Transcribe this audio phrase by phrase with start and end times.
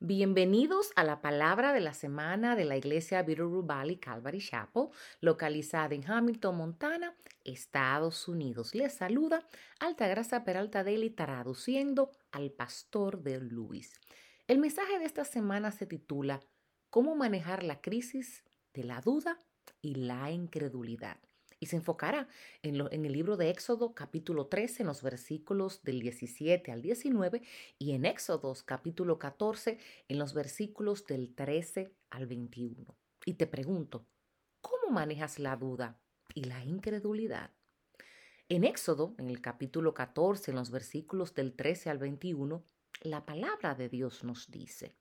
[0.00, 4.88] Bienvenidos a la palabra de la semana de la iglesia Bitterroot Valley Calvary Chapel,
[5.22, 8.74] localizada en Hamilton, Montana, Estados Unidos.
[8.74, 9.46] Les saluda
[9.80, 13.98] Altagracia Peralta Deli traduciendo al pastor de Luis.
[14.46, 16.42] El mensaje de esta semana se titula
[16.90, 18.44] ¿Cómo manejar la crisis
[18.74, 19.40] de la duda
[19.80, 21.16] y la incredulidad?
[21.58, 22.28] Y se enfocará
[22.62, 27.42] en, el libro de Éxodo capítulo 13, en los versículos del 17 al 19
[27.78, 32.96] y en Éxodo capítulo 14, en los versículos del 13 al 21.
[33.24, 34.06] Y te pregunto,
[34.60, 35.98] ¿cómo manejas la duda
[36.34, 37.50] y la incredulidad?
[38.48, 42.62] En Éxodo, en el capítulo 14, en los versículos del 13 al 21,
[43.00, 44.94] la palabra de Dios nos dice,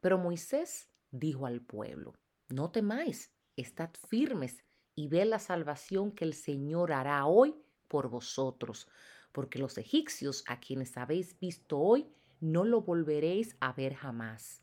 [0.00, 2.14] pero Moisés dijo al pueblo,
[2.48, 4.64] no temáis, estad firmes
[5.00, 7.54] y ve la salvación que el Señor hará hoy
[7.88, 8.86] por vosotros,
[9.32, 12.06] porque los egipcios a quienes habéis visto hoy,
[12.38, 14.60] no lo volveréis a ver jamás.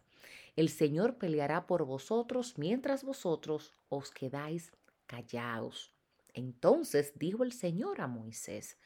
[0.56, 4.72] El Señor peleará por vosotros mientras vosotros os quedáis
[5.08, 5.92] callados.
[6.36, 8.78] Entonces dijo el Señor a Moisés,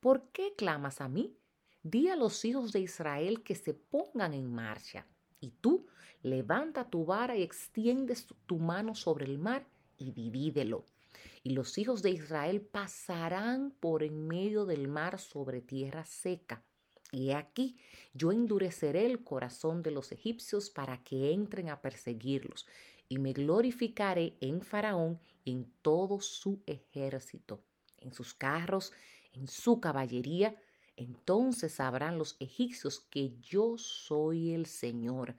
[0.00, 1.36] ¿por qué clamas a mí?
[1.84, 5.06] Di a los hijos de Israel que se pongan en marcha.
[5.38, 5.86] Y tú
[6.24, 10.84] levanta tu vara y extiendes tu mano sobre el mar y divídelo.
[11.42, 16.64] Y los hijos de Israel pasarán por en medio del mar sobre tierra seca.
[17.12, 17.76] Y aquí,
[18.14, 22.66] yo endureceré el corazón de los egipcios para que entren a perseguirlos,
[23.08, 27.62] y me glorificaré en Faraón en todo su ejército,
[27.98, 28.92] en sus carros,
[29.32, 30.56] en su caballería.
[30.96, 35.36] Entonces sabrán los egipcios que yo soy el Señor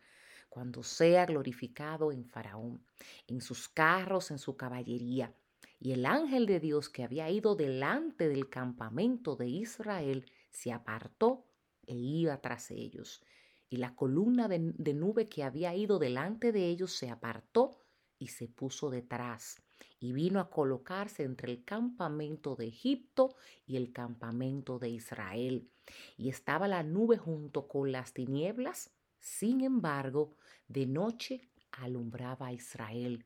[0.50, 2.82] cuando sea glorificado en Faraón,
[3.28, 5.34] en sus carros, en su caballería.
[5.80, 11.46] Y el ángel de Dios que había ido delante del campamento de Israel se apartó
[11.86, 13.24] e iba tras ellos.
[13.70, 17.84] Y la columna de, nube que había ido delante de ellos se apartó
[18.18, 19.62] y se puso detrás
[20.00, 25.70] y vino a colocarse entre el campamento de Egipto y el campamento de Israel.
[26.18, 33.26] Y estaba la nube junto con las tinieblas sin embargo, de noche alumbraba a Israel,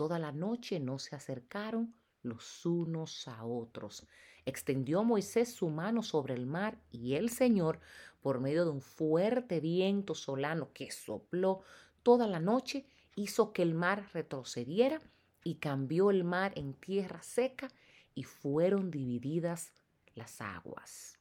[0.00, 4.06] toda la noche no se acercaron los unos a otros.
[4.46, 7.80] Extendió Moisés su mano sobre el mar, y el Señor,
[8.22, 11.60] por medio de un fuerte viento solano que sopló
[12.02, 15.02] toda la noche, hizo que el mar retrocediera
[15.44, 17.68] y cambió el mar en tierra seca
[18.14, 19.74] y fueron divididas
[20.14, 21.18] las aguas.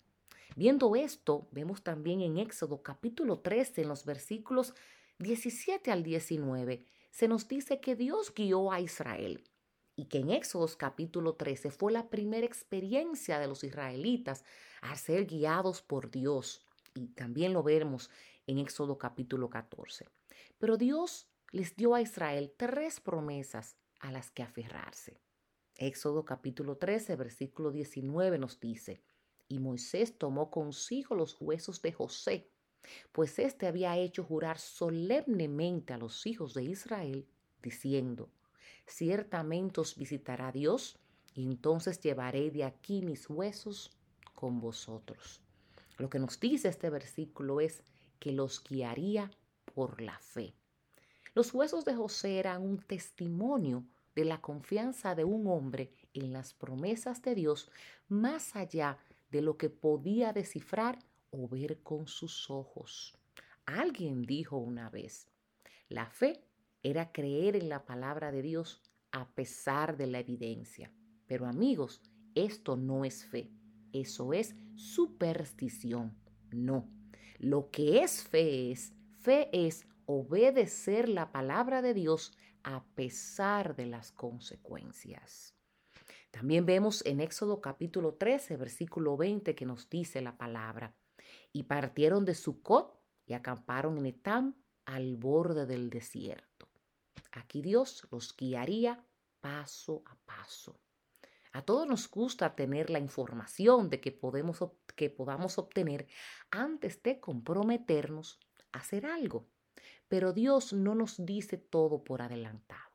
[0.56, 4.74] Viendo esto, vemos también en Éxodo capítulo 13, en los versículos
[5.18, 9.44] 17 al 19, se nos dice que Dios guió a Israel
[9.96, 14.46] y que en Éxodo capítulo 13 fue la primera experiencia de los israelitas
[14.82, 16.66] a ser guiados por Dios.
[16.96, 18.10] Y también lo vemos
[18.48, 20.08] en Éxodo capítulo 14.
[20.58, 25.20] Pero Dios les dio a Israel tres promesas a las que aferrarse.
[25.76, 29.02] Éxodo capítulo 13, versículo 19 nos dice,
[29.48, 32.50] y Moisés tomó consigo los huesos de José,
[33.12, 37.28] pues éste había hecho jurar solemnemente a los hijos de Israel,
[37.62, 38.30] diciendo,
[38.86, 40.98] ciertamente os visitará Dios,
[41.34, 43.92] y entonces llevaré de aquí mis huesos
[44.34, 45.42] con vosotros.
[45.98, 47.84] Lo que nos dice este versículo es
[48.20, 49.32] que los guiaría
[49.74, 50.54] por la fe.
[51.36, 53.86] Los huesos de José eran un testimonio
[54.16, 57.70] de la confianza de un hombre en las promesas de Dios
[58.08, 58.98] más allá
[59.30, 61.00] de lo que podía descifrar
[61.32, 63.18] o ver con sus ojos.
[63.66, 65.28] Alguien dijo una vez,
[65.88, 66.44] la fe
[66.84, 68.82] era creer en la palabra de Dios
[69.12, 70.92] a pesar de la evidencia.
[71.28, 72.02] Pero amigos,
[72.36, 73.52] esto no es fe,
[73.94, 76.18] eso es superstición.
[76.52, 76.90] No,
[77.38, 83.86] lo que es fe es, fe es obedecer la palabra de Dios a pesar de
[83.86, 85.56] las consecuencias.
[86.32, 90.96] También vemos en Éxodo capítulo 13, versículo 20, que nos dice la palabra.
[91.52, 94.56] Y partieron de Sucot y acamparon en Etam
[94.86, 96.68] al borde del desierto.
[97.32, 99.06] Aquí Dios los guiaría
[99.40, 100.80] paso a paso.
[101.52, 104.64] A todos nos gusta tener la información de que, podemos,
[104.96, 106.08] que podamos obtener
[106.52, 108.40] antes de comprometernos
[108.72, 109.48] a hacer algo.
[110.08, 112.90] Pero Dios no nos dice todo por adelantado.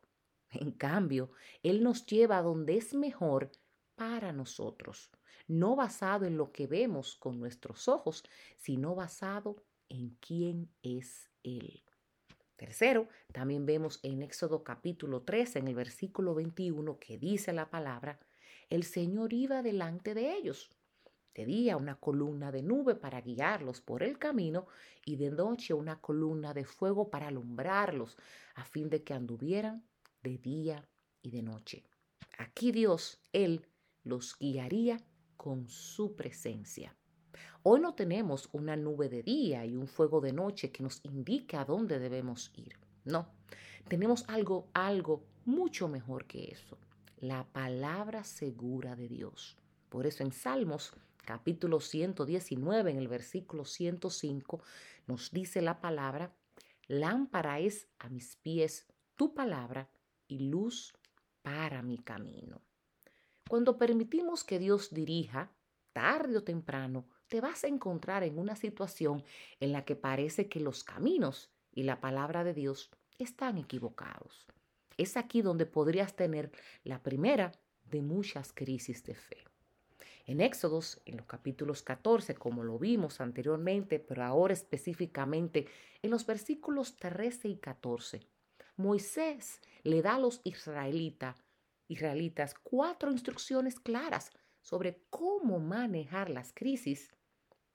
[0.51, 1.31] En cambio,
[1.63, 3.51] Él nos lleva a donde es mejor
[3.97, 5.11] para nosotros,
[5.47, 8.25] no basado en lo que vemos con nuestros ojos,
[8.57, 9.57] sino basado
[9.89, 11.83] en quién es Él.
[12.57, 18.21] Tercero, también vemos en Éxodo capítulo 13, en el versículo 21, que dice la palabra,
[18.71, 20.71] el Señor iba delante de ellos
[21.35, 24.69] De día una columna de nube para guiarlos por el camino
[25.05, 28.17] y de noche una columna de fuego para alumbrarlos
[28.55, 29.85] a fin de que anduvieran
[30.23, 30.89] de día
[31.23, 31.85] y de noche.
[32.39, 33.67] Aquí Dios, Él,
[34.05, 35.01] los guiaría
[35.37, 36.95] con su presencia.
[37.63, 41.57] Hoy no tenemos una nube de día y un fuego de noche que nos indique
[41.57, 42.79] a dónde debemos ir.
[43.05, 43.29] No,
[43.89, 46.79] tenemos algo, algo mucho mejor que eso.
[47.19, 49.57] La palabra segura de Dios.
[49.89, 50.93] Por eso en Salmos
[51.25, 54.63] capítulo 119, en el versículo 105,
[55.07, 56.35] nos dice la palabra,
[56.87, 58.87] lámpara es a mis pies
[59.17, 59.89] tu palabra
[60.29, 60.93] y luz
[61.43, 62.61] para mi camino.
[63.49, 65.53] Cuando permitimos que Dios dirija,
[65.93, 69.23] tarde o temprano, te vas a encontrar en una situación
[69.61, 74.47] en la que parece que los caminos y la palabra de Dios están equivocados.
[74.97, 76.53] Es aquí donde podrías tener
[76.85, 77.53] la primera
[77.85, 79.45] de muchas crisis de fe.
[80.27, 85.67] En Éxodos, en los capítulos 14, como lo vimos anteriormente, pero ahora específicamente
[86.03, 88.21] en los versículos 13 y 14,
[88.77, 91.44] Moisés le da a los israelitas,
[91.89, 97.11] israelitas cuatro instrucciones claras sobre cómo manejar las crisis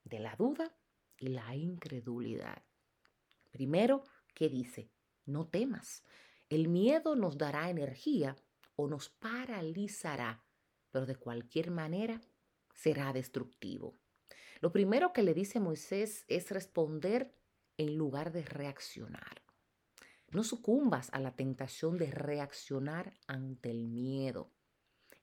[0.04, 0.74] de la duda
[1.18, 2.62] y la incredulidad.
[3.50, 4.04] Primero,
[4.34, 4.90] ¿qué dice?
[5.26, 6.02] No temas.
[6.48, 8.36] El miedo nos dará energía
[8.74, 10.42] o nos paralizará,
[10.90, 12.20] pero de cualquier manera
[12.74, 13.94] será destructivo.
[14.60, 17.32] Lo primero que le dice Moisés es responder
[17.76, 19.42] en lugar de reaccionar.
[20.30, 24.50] No sucumbas a la tentación de reaccionar ante el miedo.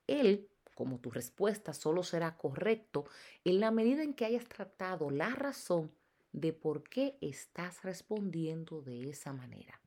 [0.06, 3.06] Él, como tu respuesta solo será correcto
[3.44, 5.92] en la medida en que hayas tratado la razón
[6.32, 9.80] de por qué estás respondiendo de esa manera,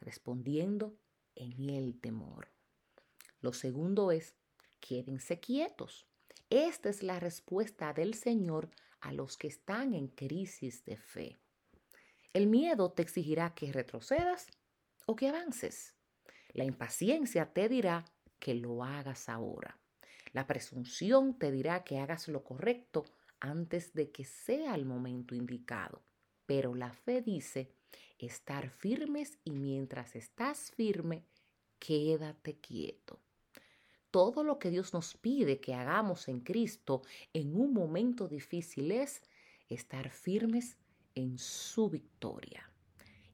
[0.00, 0.98] respondiendo
[1.34, 2.48] en el temor.
[3.40, 4.34] Lo segundo es,
[4.80, 6.06] quédense quietos.
[6.50, 11.38] Esta es la respuesta del Señor a los que están en crisis de fe.
[12.32, 14.48] El miedo te exigirá que retrocedas
[15.08, 15.94] o que avances.
[16.52, 18.04] La impaciencia te dirá
[18.38, 19.78] que lo hagas ahora.
[20.32, 23.06] La presunción te dirá que hagas lo correcto
[23.40, 26.02] antes de que sea el momento indicado.
[26.44, 27.72] Pero la fe dice
[28.18, 31.24] estar firmes y mientras estás firme,
[31.78, 33.20] quédate quieto
[34.10, 37.02] todo lo que Dios nos pide que hagamos en Cristo
[37.32, 39.22] en un momento difícil es
[39.68, 40.76] estar firmes
[41.14, 42.67] en su victoria.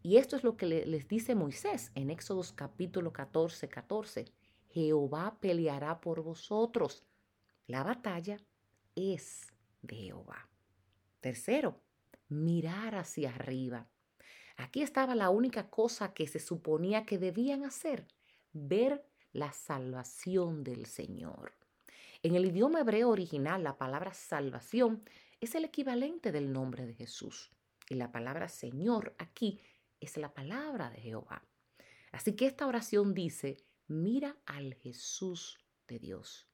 [0.06, 4.26] Y esto es lo que les dice Moisés en Éxodos capítulo 14, 14.
[4.68, 7.06] Jehová peleará por vosotros.
[7.66, 8.36] La batalla
[8.94, 9.46] es
[9.80, 10.46] de Jehová.
[11.22, 11.80] Tercero,
[12.28, 13.86] mirar hacia arriba.
[14.58, 18.06] Aquí estaba la única cosa que se suponía que debían hacer,
[18.52, 21.54] ver la salvación del Señor.
[22.22, 25.02] En el idioma hebreo original, la palabra salvación
[25.40, 27.50] es el equivalente del nombre de Jesús.
[27.88, 29.60] Y la palabra Señor aquí
[30.04, 31.44] es la palabra de Jehová.
[32.12, 33.56] Así que esta oración dice,
[33.88, 35.58] mira al Jesús
[35.88, 36.46] de Dios.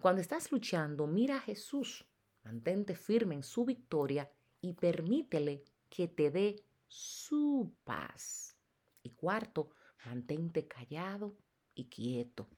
[0.00, 2.06] Cuando estás luchando, mira a Jesús,
[2.42, 8.56] mantente firme en su victoria y permítele que te dé su paz.
[9.02, 9.70] Y cuarto,
[10.04, 11.36] mantente callado
[11.74, 12.48] y quieto.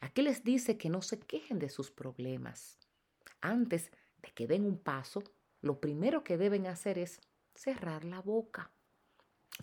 [0.00, 2.78] Aquí les dice que no se quejen de sus problemas.
[3.40, 3.90] Antes
[4.22, 5.22] de que den un paso,
[5.60, 7.20] lo primero que deben hacer es
[7.54, 8.72] cerrar la boca.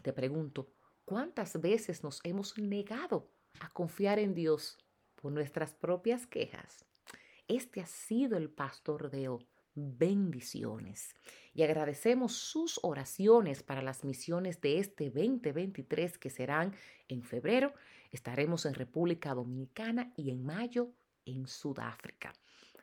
[0.02, 0.72] Te pregunto,
[1.06, 4.78] ¿cuántas veces nos hemos negado a confiar en Dios
[5.16, 6.86] por nuestras propias quejas?
[7.48, 9.40] Este ha sido el pastor Deo.
[9.78, 11.14] Bendiciones.
[11.54, 16.74] Y agradecemos sus oraciones para las misiones de este 2023 que serán
[17.10, 17.74] en febrero
[18.16, 20.94] Estaremos en República Dominicana y en mayo
[21.26, 22.32] en Sudáfrica.